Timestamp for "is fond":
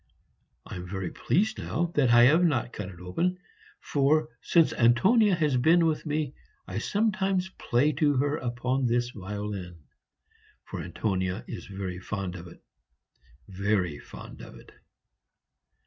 11.47-12.35